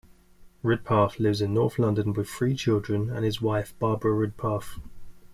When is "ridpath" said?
0.63-1.19, 4.13-4.79